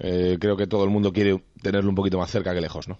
eh, 0.00 0.38
creo 0.40 0.56
que 0.56 0.66
todo 0.66 0.82
el 0.82 0.90
mundo 0.90 1.12
quiere 1.12 1.40
tenerlo 1.62 1.88
un 1.88 1.94
poquito 1.94 2.18
más 2.18 2.28
cerca 2.32 2.52
que 2.52 2.60
lejos, 2.60 2.88
¿no? 2.88 2.98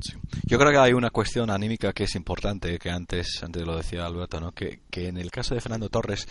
Sí. 0.00 0.12
Yo 0.44 0.56
creo 0.56 0.70
que 0.70 0.78
hay 0.78 0.92
una 0.92 1.10
cuestión 1.10 1.50
anímica 1.50 1.92
que 1.92 2.04
es 2.04 2.14
importante, 2.14 2.78
que 2.78 2.90
antes, 2.90 3.42
antes 3.42 3.66
lo 3.66 3.76
decía 3.76 4.06
Alberto, 4.06 4.38
¿no? 4.38 4.52
que, 4.52 4.82
que 4.88 5.08
en 5.08 5.18
el 5.18 5.32
caso 5.32 5.56
de 5.56 5.60
Fernando 5.60 5.88
Torres, 5.88 6.28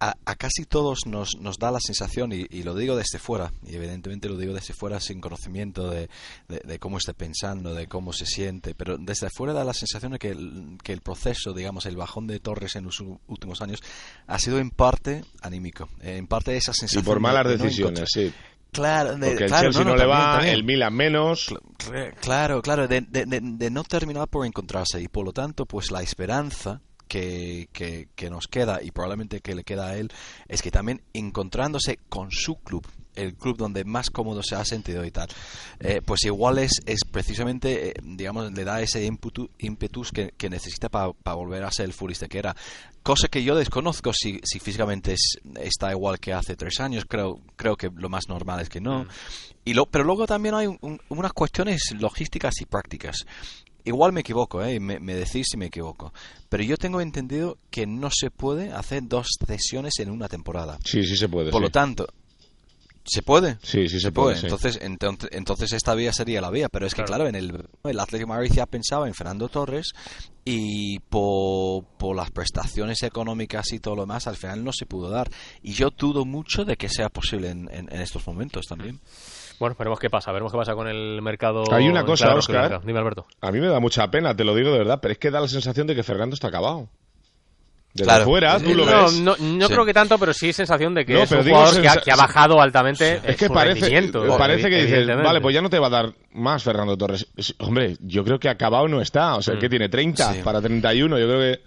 a, 0.00 0.16
a 0.24 0.34
casi 0.36 0.64
todos 0.64 1.06
nos, 1.06 1.36
nos 1.40 1.58
da 1.58 1.70
la 1.70 1.78
sensación, 1.80 2.32
y, 2.32 2.46
y 2.50 2.62
lo 2.62 2.74
digo 2.74 2.96
desde 2.96 3.18
fuera, 3.18 3.52
y 3.66 3.74
evidentemente 3.76 4.28
lo 4.28 4.36
digo 4.36 4.52
desde 4.54 4.74
fuera 4.74 5.00
sin 5.00 5.20
conocimiento 5.20 5.90
de, 5.90 6.08
de- 6.48 6.60
de 6.64 6.78
cómo 6.78 6.98
está 6.98 7.12
pensando, 7.12 7.74
de 7.74 7.86
cómo 7.86 8.12
se 8.12 8.26
siente, 8.26 8.74
pero 8.74 8.96
desde 8.98 9.28
fuera 9.30 9.52
da 9.52 9.64
la 9.64 9.74
sensación 9.74 10.12
de 10.12 10.18
que 10.18 10.30
el, 10.30 10.78
que 10.82 10.92
el 10.92 11.00
proceso, 11.00 11.52
digamos, 11.52 11.86
el 11.86 11.96
bajón 11.96 12.26
de 12.26 12.40
Torres 12.40 12.76
en 12.76 12.84
los 12.84 13.02
últimos 13.26 13.60
años 13.62 13.80
ha 14.26 14.38
sido 14.38 14.58
en 14.58 14.70
parte 14.70 15.24
anímico, 15.42 15.88
en 16.02 16.26
parte 16.26 16.56
esa 16.56 16.72
Y 16.72 16.74
sensación 16.74 17.04
por 17.04 17.16
de- 17.16 17.20
malas 17.20 17.46
de 17.46 17.56
decisiones, 17.56 18.08
sí. 18.12 18.32
Claro, 18.72 19.16
de- 19.16 19.28
Porque 19.28 19.44
el 19.44 19.48
claro, 19.48 19.62
Chelsea 19.70 19.84
no, 19.84 19.90
no, 19.90 19.96
le 19.96 20.02
también, 20.02 20.20
va, 20.20 20.32
también. 20.34 20.54
el 20.54 20.64
Milan 20.64 20.94
menos. 20.94 21.48
Cl- 21.48 22.14
Claro, 22.20 22.60
claro, 22.60 22.86
de, 22.88 23.00
de- 23.00 23.24
de- 23.24 23.40
de 23.40 23.70
no 23.70 23.84
terminar 23.84 24.28
por 24.28 24.44
encontrarse 24.44 25.00
y 25.00 25.08
por 25.08 25.24
lo 25.24 25.32
tanto, 25.32 25.64
pues 25.64 25.90
la 25.90 26.02
esperanza 26.02 26.82
que, 27.08 27.68
que, 27.72 28.08
que 28.14 28.30
nos 28.30 28.46
queda 28.48 28.82
y 28.82 28.90
probablemente 28.90 29.40
que 29.40 29.54
le 29.54 29.64
queda 29.64 29.88
a 29.88 29.96
él 29.96 30.10
es 30.48 30.62
que 30.62 30.70
también 30.70 31.02
encontrándose 31.12 31.98
con 32.08 32.30
su 32.30 32.56
club, 32.56 32.86
el 33.14 33.34
club 33.34 33.56
donde 33.56 33.84
más 33.84 34.10
cómodo 34.10 34.42
se 34.42 34.56
ha 34.56 34.64
sentido 34.64 35.04
y 35.04 35.10
tal, 35.10 35.28
eh, 35.80 36.02
pues 36.04 36.24
igual 36.24 36.58
es, 36.58 36.72
es 36.84 37.00
precisamente, 37.10 37.88
eh, 37.90 37.94
digamos, 38.02 38.52
le 38.52 38.64
da 38.64 38.82
ese 38.82 39.06
ímpetu- 39.10 39.48
ímpetus 39.58 40.10
que, 40.12 40.34
que 40.36 40.50
necesita 40.50 40.88
para 40.90 41.12
volver 41.34 41.64
a 41.64 41.70
ser 41.70 41.86
el 41.86 41.92
futbolista 41.94 42.28
que 42.28 42.38
era. 42.38 42.54
Cosa 43.02 43.28
que 43.28 43.42
yo 43.42 43.54
desconozco 43.54 44.12
si, 44.12 44.40
si 44.44 44.58
físicamente 44.58 45.14
es- 45.14 45.38
está 45.60 45.92
igual 45.92 46.18
que 46.20 46.32
hace 46.34 46.56
tres 46.56 46.78
años, 46.80 47.04
creo, 47.08 47.40
creo 47.56 47.76
que 47.76 47.90
lo 47.94 48.08
más 48.10 48.28
normal 48.28 48.60
es 48.60 48.68
que 48.68 48.80
no. 48.80 49.06
Y 49.64 49.74
lo, 49.74 49.86
pero 49.86 50.04
luego 50.04 50.26
también 50.26 50.54
hay 50.54 50.66
un- 50.66 50.78
un- 50.82 51.00
unas 51.08 51.32
cuestiones 51.32 51.82
logísticas 51.98 52.60
y 52.60 52.66
prácticas. 52.66 53.24
Igual 53.86 54.12
me 54.12 54.20
equivoco, 54.20 54.62
¿eh? 54.62 54.78
me, 54.80 55.00
me 55.00 55.14
decís 55.14 55.46
si 55.50 55.56
me 55.56 55.66
equivoco. 55.66 56.12
Pero 56.50 56.62
yo 56.62 56.76
tengo 56.76 57.00
entendido 57.00 57.56
que 57.70 57.86
no 57.86 58.10
se 58.12 58.30
puede 58.30 58.70
hacer 58.72 59.02
dos 59.08 59.28
sesiones 59.46 59.94
en 60.00 60.10
una 60.10 60.28
temporada. 60.28 60.78
Sí, 60.84 61.02
sí 61.04 61.16
se 61.16 61.28
puede. 61.28 61.50
Por 61.50 61.60
sí. 61.60 61.64
lo 61.64 61.70
tanto, 61.70 62.06
¿se 63.04 63.22
puede? 63.22 63.58
Sí, 63.62 63.88
sí 63.88 64.00
se 64.00 64.10
puede, 64.12 64.36
sí. 64.36 64.46
Entonces, 64.46 64.78
entonces, 64.82 65.30
entonces 65.32 65.72
esta 65.72 65.94
vía 65.94 66.12
sería 66.12 66.40
la 66.40 66.50
vía. 66.50 66.68
Pero 66.68 66.86
es 66.86 66.94
que, 66.94 67.04
claro, 67.04 67.28
en 67.28 67.36
el, 67.36 67.64
el 67.84 68.00
Atlético 68.00 68.28
de 68.32 68.34
Madrid 68.36 68.52
ya 68.54 68.66
pensaba 68.66 69.06
en 69.06 69.14
Fernando 69.14 69.48
Torres 69.48 69.92
y 70.44 70.98
por, 71.00 71.84
por 71.98 72.16
las 72.16 72.30
prestaciones 72.32 73.02
económicas 73.04 73.72
y 73.72 73.78
todo 73.80 73.94
lo 73.96 74.02
demás, 74.02 74.26
al 74.26 74.36
final 74.36 74.64
no 74.64 74.72
se 74.72 74.86
pudo 74.86 75.08
dar. 75.10 75.30
Y 75.62 75.72
yo 75.74 75.90
dudo 75.90 76.24
mucho 76.24 76.64
de 76.64 76.76
que 76.76 76.88
sea 76.88 77.08
posible 77.08 77.50
en, 77.50 77.68
en- 77.72 77.92
en 77.92 78.00
estos 78.00 78.26
momentos 78.26 78.66
también. 78.66 79.00
Bueno, 79.58 79.74
veremos 79.78 79.98
qué 79.98 80.10
pasa, 80.10 80.32
veremos 80.32 80.52
qué 80.52 80.58
pasa 80.58 80.74
con 80.74 80.86
el 80.88 81.20
mercado. 81.22 81.64
Hay 81.72 81.88
una 81.88 82.04
cosa, 82.04 82.34
Óscar. 82.34 82.56
rojiblanca. 82.62 82.86
Dime, 82.86 82.98
Alberto. 82.98 83.26
A 83.40 83.50
mí 83.50 83.60
me 83.60 83.68
da 83.68 83.80
mucha 83.80 84.10
pena, 84.10 84.34
te 84.36 84.44
lo 84.44 84.54
digo 84.54 84.70
de 84.72 84.78
verdad, 84.78 84.98
pero 85.00 85.12
es 85.12 85.18
que 85.18 85.30
da 85.30 85.40
la 85.40 85.48
sensación 85.48 85.86
de 85.86 85.94
que 85.94 86.02
Fernando 86.02 86.34
está 86.34 86.48
acabado. 86.48 86.88
Desde 87.94 88.10
Claro. 88.10 88.24
fuera, 88.26 88.58
tú 88.60 88.74
lo 88.74 88.84
no, 88.84 89.04
ves. 89.04 89.20
no, 89.20 89.34
no 89.40 89.66
Sí. 89.68 89.72
creo 89.72 89.86
que 89.86 89.94
tanto, 89.94 90.18
pero 90.18 90.34
sí 90.34 90.52
sensación 90.52 90.92
de 90.94 91.06
que 91.06 91.14
No, 91.14 91.22
es 91.22 91.32
un 91.32 91.42
jugador 91.42 91.80
que 91.80 91.88
ha, 91.88 91.96
que 91.96 92.12
ha 92.12 92.16
bajado 92.16 92.60
altamente 92.60 93.14
Es 93.14 93.24
eh, 93.24 93.36
que 93.36 93.46
su 93.46 93.54
parece, 93.54 93.80
rendimiento, 93.80 94.36
parece 94.36 94.68
que 94.68 94.82
dices, 94.84 95.06
vale, 95.06 95.40
pues 95.40 95.54
ya 95.54 95.62
no 95.62 95.70
te 95.70 95.78
va 95.78 95.86
a 95.86 95.90
dar 95.90 96.12
más 96.32 96.62
Fernando 96.62 96.94
Torres. 96.98 97.26
Es- 97.38 97.54
Hombre, 97.58 97.96
yo 98.00 98.22
creo 98.22 98.38
que 98.38 98.50
acabado 98.50 98.86
no 98.86 99.00
está. 99.00 99.36
O 99.36 99.42
sea, 99.42 99.54
Mm. 99.54 99.58
que 99.60 99.68
tiene 99.70 99.88
30 99.88 100.34
Sí. 100.34 100.40
para 100.44 100.60
31. 100.60 101.18
Yo 101.18 101.26
creo 101.26 101.40
que. 101.40 101.60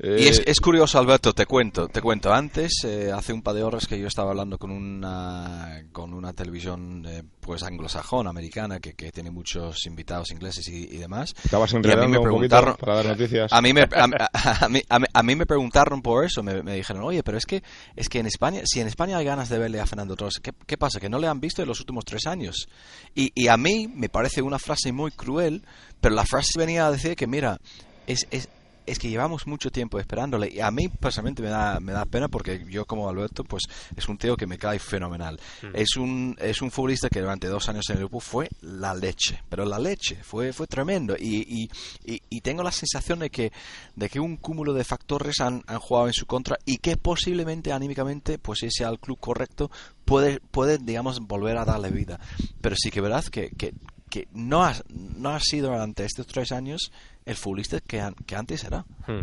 Eh, 0.00 0.16
Y 0.20 0.28
es, 0.28 0.42
es 0.46 0.60
curioso, 0.60 0.98
Alberto, 0.98 1.32
te 1.32 1.46
cuento, 1.46 1.88
te 1.88 2.00
cuento. 2.00 2.32
Antes, 2.32 2.84
eh, 2.84 3.10
hace 3.12 3.32
un 3.32 3.42
par 3.42 3.54
de 3.54 3.62
horas 3.62 3.86
que 3.86 3.98
yo 3.98 4.06
estaba 4.06 4.30
hablando 4.30 4.58
con 4.58 4.70
una, 4.70 5.82
con 5.92 6.14
una 6.14 6.32
televisión 6.32 7.04
eh, 7.06 7.22
pues 7.40 7.62
anglosajona, 7.62 8.30
americana, 8.30 8.78
que, 8.80 8.94
que 8.94 9.10
tiene 9.10 9.30
muchos 9.30 9.86
invitados 9.86 10.30
ingleses 10.30 10.68
y, 10.68 10.84
y 10.84 10.98
demás. 10.98 11.34
Estabas 11.44 11.72
Y 11.72 11.76
a 11.76 11.78
mí 11.78 11.86
enredando 11.88 12.08
me 12.20 12.20
preguntaron- 12.20 12.76
para 12.76 12.94
dar 12.96 13.06
noticias. 13.06 13.52
A 13.52 13.60
mí, 13.62 13.72
me, 13.72 13.82
a, 13.82 13.88
a- 14.32 14.64
a 14.64 14.68
mí, 14.68 14.82
a 14.88 14.98
mí- 14.98 15.06
a 15.12 15.22
mí 15.22 15.34
me 15.36 15.46
preguntaron 15.46 16.02
por 16.02 16.24
eso, 16.24 16.42
me, 16.42 16.62
me 16.62 16.74
dijeron, 16.74 17.02
oye, 17.02 17.22
pero 17.22 17.38
es 17.38 17.46
que, 17.46 17.62
es 17.96 18.08
que 18.08 18.20
en 18.20 18.26
España, 18.26 18.60
si 18.64 18.80
en 18.80 18.86
España 18.86 19.16
hay 19.18 19.24
ganas 19.24 19.48
de 19.48 19.58
verle 19.58 19.80
a 19.80 19.86
Fernando 19.86 20.14
Torres, 20.16 20.38
¿qué, 20.42 20.52
qué 20.66 20.76
pasa? 20.76 21.00
Que 21.00 21.08
no 21.08 21.18
le 21.18 21.26
han 21.26 21.40
visto 21.40 21.62
en 21.62 21.68
los 21.68 21.80
últimos 21.80 22.04
tres 22.04 22.26
años. 22.26 22.68
Y, 23.14 23.32
y 23.34 23.48
a 23.48 23.56
mí 23.56 23.88
me 23.92 24.08
parece 24.08 24.42
una 24.42 24.58
frase 24.58 24.92
muy 24.92 25.10
cruel, 25.10 25.64
pero 26.00 26.14
la 26.14 26.24
frase 26.24 26.58
venía 26.58 26.86
a 26.86 26.92
decir 26.92 27.16
que, 27.16 27.26
mira, 27.26 27.58
es, 28.06 28.26
es, 28.30 28.48
es 28.90 28.98
que 28.98 29.08
llevamos 29.08 29.46
mucho 29.46 29.70
tiempo 29.70 29.98
esperándole 29.98 30.50
y 30.52 30.60
a 30.60 30.70
mí 30.70 30.88
personalmente 30.88 31.42
me 31.42 31.48
da, 31.48 31.80
me 31.80 31.92
da 31.92 32.04
pena 32.04 32.28
porque 32.28 32.64
yo 32.68 32.84
como 32.84 33.08
Alberto 33.08 33.44
pues 33.44 33.64
es 33.96 34.08
un 34.08 34.18
tío 34.18 34.36
que 34.36 34.46
me 34.46 34.58
cae 34.58 34.78
fenomenal. 34.78 35.38
Es 35.74 35.96
un 35.96 36.36
es 36.40 36.62
un 36.62 36.70
futbolista 36.70 37.08
que 37.08 37.20
durante 37.20 37.46
dos 37.48 37.68
años 37.68 37.84
en 37.88 37.94
el 37.94 37.98
Liverpool 38.00 38.22
fue 38.22 38.48
la 38.60 38.94
leche 38.94 39.42
pero 39.48 39.64
la 39.64 39.78
leche 39.78 40.16
fue 40.22 40.52
fue 40.52 40.66
tremendo. 40.66 41.16
Y, 41.18 41.36
y, 41.48 41.70
y- 42.04 42.22
y 42.30 42.40
tengo 42.40 42.62
la 42.62 42.72
sensación 42.72 43.18
de 43.20 43.30
que 43.30 43.52
de 43.96 44.08
que 44.08 44.20
un 44.20 44.36
cúmulo 44.36 44.72
de 44.72 44.84
factores 44.84 45.40
han, 45.40 45.62
han 45.66 45.78
jugado 45.78 46.06
en 46.08 46.12
su 46.14 46.26
contra 46.26 46.56
y 46.64 46.78
que 46.78 46.96
posiblemente 46.96 47.72
anímicamente 47.72 48.38
pues 48.38 48.62
ese 48.62 48.84
al 48.84 48.98
club 48.98 49.18
correcto 49.20 49.70
puede 50.04 50.40
puede 50.40 50.78
digamos 50.78 51.20
volver 51.20 51.56
a 51.58 51.64
darle 51.64 51.90
vida. 51.90 52.18
Pero 52.60 52.76
sí 52.76 52.90
que 52.90 53.00
verdad 53.00 53.24
que, 53.24 53.50
que 53.50 53.74
que 54.08 54.28
no 54.32 54.64
ha, 54.64 54.74
no 55.16 55.30
ha 55.30 55.40
sido 55.40 55.70
durante 55.70 56.04
estos 56.04 56.26
tres 56.26 56.52
años 56.52 56.92
el 57.26 57.36
futbolista 57.36 57.80
que, 57.80 58.00
an- 58.00 58.14
que 58.26 58.36
antes 58.36 58.64
era. 58.64 58.80
Hmm. 59.06 59.22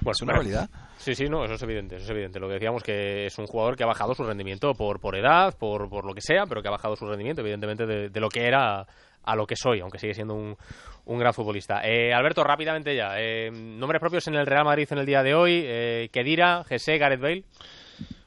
Bueno, 0.00 0.12
es 0.12 0.22
una 0.22 0.32
bueno, 0.34 0.42
realidad. 0.42 0.70
Sí, 0.98 1.14
sí, 1.14 1.24
no, 1.28 1.44
eso 1.44 1.54
es 1.54 1.62
evidente, 1.62 1.96
eso 1.96 2.04
es 2.04 2.10
evidente. 2.10 2.40
Lo 2.40 2.48
que 2.48 2.54
decíamos 2.54 2.82
que 2.82 3.26
es 3.26 3.38
un 3.38 3.46
jugador 3.46 3.76
que 3.76 3.84
ha 3.84 3.86
bajado 3.86 4.14
su 4.14 4.24
rendimiento 4.24 4.74
por, 4.74 5.00
por 5.00 5.16
edad, 5.16 5.56
por, 5.56 5.88
por 5.88 6.04
lo 6.04 6.12
que 6.14 6.20
sea, 6.20 6.44
pero 6.46 6.60
que 6.62 6.68
ha 6.68 6.72
bajado 6.72 6.96
su 6.96 7.06
rendimiento, 7.06 7.40
evidentemente, 7.42 7.86
de, 7.86 8.08
de 8.08 8.20
lo 8.20 8.28
que 8.28 8.46
era 8.46 8.86
a 9.24 9.36
lo 9.36 9.46
que 9.46 9.56
soy, 9.56 9.80
aunque 9.80 9.98
sigue 9.98 10.14
siendo 10.14 10.34
un, 10.34 10.56
un 11.04 11.18
gran 11.18 11.34
futbolista. 11.34 11.82
Eh, 11.84 12.12
Alberto, 12.12 12.42
rápidamente 12.42 12.96
ya. 12.96 13.12
eh, 13.20 13.50
nombres 13.52 14.00
propios 14.00 14.26
en 14.28 14.34
el 14.36 14.46
Real 14.46 14.64
Madrid 14.64 14.88
en 14.90 14.98
el 14.98 15.06
día 15.06 15.22
de 15.22 15.34
hoy. 15.34 15.62
Eh, 15.64 16.08
Kedira, 16.12 16.64
Jesse, 16.64 16.98
Gareth 16.98 17.20
Bale. 17.20 17.44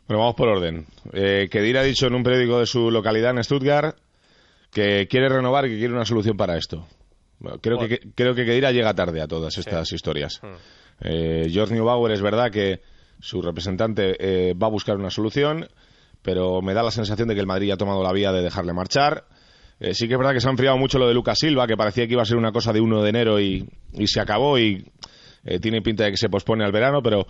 Bueno, 0.07 0.19
vamos 0.19 0.35
por 0.35 0.49
orden. 0.49 0.85
Eh, 1.13 1.47
Kedir 1.49 1.77
ha 1.77 1.83
dicho 1.83 2.07
en 2.07 2.15
un 2.15 2.23
periódico 2.23 2.59
de 2.59 2.65
su 2.65 2.91
localidad, 2.91 3.31
en 3.31 3.43
Stuttgart, 3.43 3.97
que 4.71 5.07
quiere 5.07 5.29
renovar 5.29 5.65
y 5.65 5.69
que 5.71 5.77
quiere 5.77 5.93
una 5.93 6.05
solución 6.05 6.37
para 6.37 6.57
esto. 6.57 6.87
Bueno, 7.39 7.57
creo, 7.59 7.77
Bueno. 7.77 7.89
que, 7.89 7.99
creo 8.15 8.33
que 8.35 8.45
Kedira 8.45 8.71
llega 8.71 8.93
tarde 8.93 9.21
a 9.21 9.27
todas 9.27 9.57
estas 9.57 9.91
historias. 9.91 10.39
Hmm. 10.41 10.55
Eh, 11.01 11.47
George 11.51 11.73
Neubauer 11.73 12.11
es 12.13 12.21
verdad 12.21 12.51
que 12.51 12.81
su 13.19 13.41
representante 13.41 14.15
eh, 14.19 14.53
va 14.53 14.67
a 14.67 14.69
buscar 14.69 14.95
una 14.97 15.09
solución, 15.09 15.67
pero 16.21 16.61
me 16.61 16.73
da 16.73 16.83
la 16.83 16.91
sensación 16.91 17.27
de 17.27 17.33
que 17.33 17.41
el 17.41 17.47
Madrid 17.47 17.71
ha 17.71 17.77
tomado 17.77 18.03
la 18.03 18.13
vía 18.13 18.31
de 18.31 18.41
dejarle 18.43 18.73
marchar. 18.73 19.25
Eh, 19.79 19.95
sí 19.95 20.07
que 20.07 20.13
es 20.13 20.19
verdad 20.19 20.33
que 20.33 20.39
se 20.41 20.47
ha 20.47 20.51
enfriado 20.51 20.77
mucho 20.77 20.99
lo 20.99 21.07
de 21.07 21.15
Lucas 21.15 21.37
Silva, 21.39 21.65
que 21.65 21.75
parecía 21.75 22.05
que 22.05 22.13
iba 22.13 22.21
a 22.21 22.25
ser 22.25 22.37
una 22.37 22.51
cosa 22.51 22.71
de 22.71 22.79
1 22.81 23.01
de 23.01 23.09
enero 23.09 23.39
y, 23.39 23.67
y 23.93 24.05
se 24.07 24.21
acabó 24.21 24.59
y 24.59 24.85
eh, 25.43 25.59
tiene 25.59 25.81
pinta 25.81 26.03
de 26.03 26.11
que 26.11 26.17
se 26.17 26.29
pospone 26.29 26.63
al 26.63 26.71
verano, 26.71 27.01
pero 27.01 27.25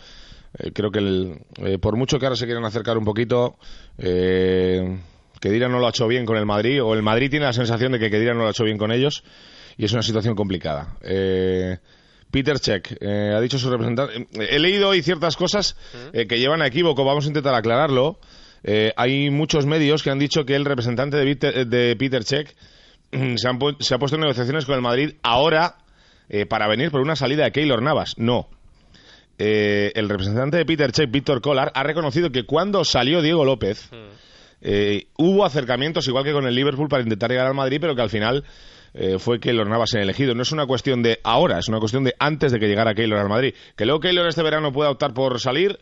eh, 0.59 0.71
creo 0.73 0.91
que 0.91 0.99
el- 0.99 1.39
eh, 1.63 1.77
por 1.77 1.95
mucho 1.95 2.19
que 2.19 2.25
ahora 2.25 2.35
se 2.35 2.45
quieran 2.45 2.65
acercar 2.65 2.97
un 2.97 3.05
poquito, 3.05 3.55
eh, 3.97 4.99
Kedira 5.41 5.67
no 5.67 5.79
lo 5.79 5.87
ha 5.87 5.89
hecho 5.89 6.07
bien 6.07 6.25
con 6.25 6.37
el 6.37 6.45
Madrid, 6.45 6.81
o 6.81 6.93
el 6.93 7.01
Madrid 7.01 7.29
tiene 7.29 7.45
la 7.47 7.51
sensación 7.53 7.91
de 7.91 7.99
que 7.99 8.09
Kedira 8.09 8.33
no 8.33 8.41
lo 8.41 8.47
ha 8.47 8.51
hecho 8.51 8.63
bien 8.63 8.77
con 8.77 8.91
ellos, 8.93 9.23
y 9.77 9.83
es 9.83 9.91
una 9.91 10.03
situación 10.03 10.35
complicada. 10.35 10.95
Eh, 11.01 11.77
Peter 12.31 12.57
Check 12.59 12.95
eh, 13.01 13.33
ha 13.35 13.41
dicho 13.41 13.57
su 13.59 13.69
representante. 13.69 14.21
eh, 14.39 14.47
He 14.51 14.59
leído 14.59 14.87
hoy 14.89 15.01
ciertas 15.01 15.35
cosas 15.35 15.75
eh, 16.13 16.27
que 16.27 16.39
llevan 16.39 16.61
a 16.61 16.67
equívoco, 16.67 17.03
vamos 17.03 17.25
a 17.25 17.27
intentar 17.27 17.53
aclararlo. 17.55 18.19
Eh, 18.63 18.93
hay 18.95 19.29
muchos 19.31 19.65
medios 19.65 20.03
que 20.03 20.11
han 20.11 20.19
dicho 20.19 20.45
que 20.45 20.55
el 20.55 20.63
representante 20.63 21.17
de 21.17 21.25
Peter, 21.25 21.67
de 21.67 21.95
Peter 21.97 22.23
Check 22.23 22.55
se, 23.11 23.47
han 23.49 23.59
pu- 23.59 23.75
se 23.81 23.95
ha 23.95 23.97
puesto 23.99 24.15
en 24.15 24.21
negociaciones 24.21 24.65
con 24.65 24.75
el 24.75 24.81
Madrid 24.81 25.15
ahora 25.23 25.77
eh, 26.29 26.45
para 26.45 26.67
venir 26.69 26.91
por 26.91 27.01
una 27.01 27.15
salida 27.15 27.43
de 27.45 27.51
Keylor 27.51 27.81
Navas. 27.81 28.13
No. 28.17 28.47
Eh, 29.37 29.91
el 29.95 30.07
representante 30.07 30.57
de 30.57 30.65
Peter 30.65 30.91
Check, 30.91 31.09
Víctor 31.09 31.41
Collar, 31.41 31.71
ha 31.73 31.83
reconocido 31.83 32.29
que 32.31 32.43
cuando 32.43 32.85
salió 32.85 33.21
Diego 33.23 33.43
López, 33.43 33.89
eh, 34.61 35.07
hubo 35.17 35.45
acercamientos, 35.45 36.07
igual 36.07 36.23
que 36.23 36.33
con 36.33 36.45
el 36.45 36.55
Liverpool, 36.55 36.87
para 36.87 37.03
intentar 37.03 37.29
llegar 37.29 37.47
al 37.47 37.53
Madrid, 37.53 37.79
pero 37.81 37.95
que 37.95 38.01
al 38.01 38.09
final 38.09 38.43
eh, 38.93 39.17
fue 39.19 39.39
Keylor 39.39 39.67
Navas 39.67 39.93
en 39.93 40.01
elegido. 40.01 40.35
No 40.35 40.43
es 40.43 40.51
una 40.51 40.65
cuestión 40.65 41.01
de 41.01 41.19
ahora, 41.23 41.59
es 41.59 41.67
una 41.67 41.79
cuestión 41.79 42.03
de 42.03 42.13
antes 42.19 42.51
de 42.51 42.59
que 42.59 42.67
llegara 42.67 42.93
Keylor 42.93 43.19
al 43.19 43.29
Madrid. 43.29 43.53
Que 43.75 43.85
luego 43.85 43.99
Keylor 43.99 44.27
este 44.27 44.43
verano 44.43 44.71
pueda 44.71 44.89
optar 44.89 45.13
por 45.13 45.39
salir, 45.39 45.79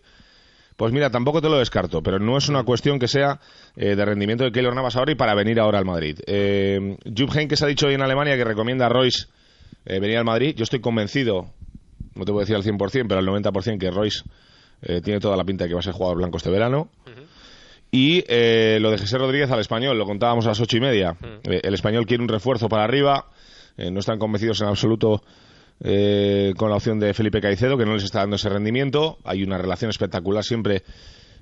pues 0.78 0.94
mira, 0.94 1.10
tampoco 1.10 1.42
te 1.42 1.50
lo 1.50 1.60
descarto, 1.60 2.02
pero 2.02 2.20
no 2.20 2.38
es 2.38 2.48
una 2.48 2.64
cuestión 2.64 3.00
que 3.00 3.08
sea 3.08 3.40
eh, 3.76 3.96
de 3.96 4.06
rendimiento 4.06 4.46
de 4.46 4.52
Keylor 4.52 4.74
Navas 4.74 4.96
ahora 4.96 5.12
y 5.12 5.16
para 5.16 5.36
venir 5.36 5.60
ahora 5.60 5.80
al 5.80 5.86
Madrid. 5.86 6.20
Eh, 6.26 6.98
Jupp 7.06 7.36
Heynckes 7.36 7.62
ha 7.64 7.68
dicho 7.68 7.88
hoy 7.88 7.96
en 7.96 8.02
Alemania 8.02 8.38
que 8.38 8.46
recomienda 8.46 8.86
a 8.86 8.90
Royce 8.90 9.28
eh, 9.86 10.00
venir 10.00 10.18
al 10.18 10.26
Madrid. 10.26 10.56
Yo 10.56 10.64
estoy 10.64 10.80
convencido, 10.80 11.52
no 12.16 12.26
te 12.26 12.32
a 12.32 12.36
decir 12.36 12.56
al 12.56 12.64
100%, 12.64 13.06
pero 13.08 13.20
al 13.20 13.26
90% 13.26 13.78
que 13.78 13.92
Royce 13.92 14.24
eh, 14.82 15.02
tiene 15.02 15.20
toda 15.20 15.36
la 15.36 15.44
pinta 15.44 15.66
de 15.66 15.70
que 15.70 15.74
va 15.74 15.82
a 15.82 15.84
ser 15.84 15.94
jugador 15.94 16.18
blanco 16.18 16.38
este 16.38 16.50
verano. 16.50 16.90
Y 17.92 18.24
eh, 18.28 18.78
lo 18.80 18.92
de 18.92 18.98
José 19.00 19.18
Rodríguez 19.18 19.50
al 19.52 19.60
español, 19.60 19.98
lo 19.98 20.06
contábamos 20.06 20.46
a 20.46 20.50
las 20.50 20.60
ocho 20.60 20.78
y 20.78 20.80
media. 20.80 21.18
Eh, 21.44 21.62
el 21.64 21.74
español 21.74 22.06
quiere 22.06 22.22
un 22.22 22.30
refuerzo 22.30 22.70
para 22.70 22.84
arriba, 22.84 23.26
eh, 23.78 23.90
no 23.90 24.00
están 24.00 24.20
convencidos 24.20 24.62
en 24.62 24.68
absoluto 24.68 25.24
eh, 25.82 26.54
con 26.58 26.70
la 26.70 26.76
opción 26.76 27.00
de 27.00 27.14
Felipe 27.14 27.42
Caicedo, 27.42 27.78
que 27.78 27.86
no 27.86 27.94
les 27.94 28.04
está 28.04 28.20
dando 28.20 28.36
ese 28.36 28.50
rendimiento. 28.50 29.18
Hay 29.24 29.44
una 29.44 29.58
relación 29.58 29.90
espectacular 29.90 30.44
siempre 30.44 30.84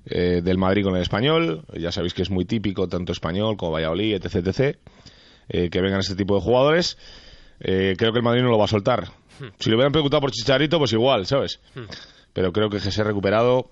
eh, 0.05 0.41
del 0.43 0.57
Madrid 0.57 0.83
con 0.83 0.95
el 0.95 1.01
español. 1.01 1.65
Ya 1.73 1.91
sabéis 1.91 2.13
que 2.13 2.21
es 2.21 2.29
muy 2.29 2.45
típico, 2.45 2.87
tanto 2.87 3.11
español 3.11 3.57
como 3.57 3.73
Valladolid, 3.73 4.15
etc. 4.15 4.47
etc. 4.47 4.77
eh, 5.49 5.69
que 5.69 5.81
vengan 5.81 5.99
este 5.99 6.15
tipo 6.15 6.35
de 6.35 6.41
jugadores. 6.41 6.97
Eh, 7.59 7.95
creo 7.97 8.11
que 8.11 8.19
el 8.19 8.23
Madrid 8.23 8.43
no 8.43 8.49
lo 8.49 8.57
va 8.57 8.65
a 8.65 8.69
soltar. 8.69 9.07
Si 9.59 9.69
le 9.69 9.75
hubieran 9.75 9.91
preguntado 9.91 10.21
por 10.21 10.31
Chicharito, 10.31 10.79
pues 10.79 10.93
igual, 10.93 11.25
¿sabes? 11.25 11.59
Pero 12.33 12.51
creo 12.51 12.69
que 12.69 12.77
ha 12.77 13.03
recuperado 13.03 13.71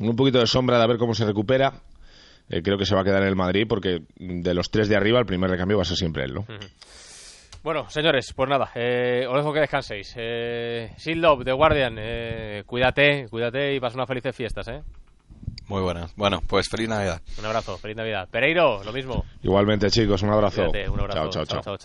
un 0.00 0.14
poquito 0.16 0.38
de 0.38 0.46
sombra 0.46 0.78
de 0.78 0.84
a 0.84 0.86
ver 0.86 0.98
cómo 0.98 1.14
se 1.14 1.24
recupera. 1.24 1.82
Eh, 2.48 2.62
creo 2.62 2.78
que 2.78 2.86
se 2.86 2.94
va 2.94 3.00
a 3.00 3.04
quedar 3.04 3.22
en 3.22 3.28
el 3.28 3.36
Madrid 3.36 3.66
porque 3.68 4.02
de 4.16 4.54
los 4.54 4.70
tres 4.70 4.88
de 4.88 4.96
arriba 4.96 5.18
el 5.18 5.26
primer 5.26 5.50
recambio 5.50 5.76
va 5.76 5.82
a 5.82 5.86
ser 5.86 5.96
siempre 5.96 6.24
él, 6.24 6.34
¿no? 6.34 6.46
Bueno, 7.62 7.90
señores, 7.90 8.32
pues 8.36 8.48
nada, 8.48 8.70
eh, 8.76 9.26
os 9.28 9.36
dejo 9.36 9.52
que 9.52 9.58
descanséis. 9.58 10.14
Eh, 10.16 10.92
Shield 10.98 11.20
Love, 11.20 11.44
The 11.44 11.52
Guardian, 11.52 11.96
eh, 11.98 12.62
cuídate, 12.64 13.26
cuídate 13.28 13.74
y 13.74 13.80
pasa 13.80 13.96
unas 13.96 14.06
felices 14.06 14.36
fiestas, 14.36 14.68
¿eh? 14.68 14.82
Muy 15.66 15.82
buena. 15.82 16.06
Bueno, 16.14 16.40
pues 16.46 16.68
feliz 16.68 16.88
Navidad. 16.88 17.20
Un 17.38 17.44
abrazo, 17.44 17.76
feliz 17.76 17.96
Navidad. 17.96 18.28
Pereiro, 18.30 18.84
lo 18.84 18.92
mismo. 18.92 19.24
Igualmente, 19.42 19.90
chicos, 19.90 20.22
un 20.22 20.30
abrazo. 20.30 20.66
Cuídate, 20.66 20.88
un 20.88 21.00
abrazo. 21.00 21.18
Chao, 21.18 21.30
chao, 21.30 21.44
chao. 21.44 21.60
chao, 21.62 21.76
chao. 21.76 21.84